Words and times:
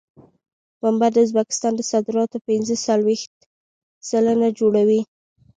پنبه 0.79 1.07
د 1.13 1.17
ازبکستان 1.25 1.73
د 1.75 1.81
صادراتو 1.91 2.37
پنځه 2.47 2.73
څلوېښت 2.85 3.33
سلنه 4.09 4.47
جوړوي. 4.59 5.01